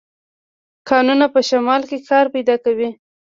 [0.89, 2.89] کانونه په شمال کې کار پیدا کوي.